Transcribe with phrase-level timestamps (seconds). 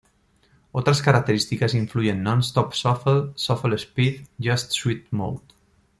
[0.71, 5.43] Otras características incluyen "Non-Stop Shuffle", "Shuffle Speed", "Just Sweat Mode".